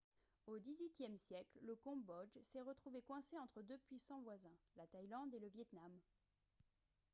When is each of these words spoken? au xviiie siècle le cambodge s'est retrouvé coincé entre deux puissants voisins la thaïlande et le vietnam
au 0.47 0.57
xviiie 0.57 1.15
siècle 1.15 1.59
le 1.61 1.75
cambodge 1.75 2.39
s'est 2.41 2.63
retrouvé 2.63 3.03
coincé 3.03 3.37
entre 3.37 3.61
deux 3.61 3.77
puissants 3.77 4.23
voisins 4.23 4.57
la 4.75 4.87
thaïlande 4.87 5.31
et 5.35 5.39
le 5.39 5.49
vietnam 5.49 5.91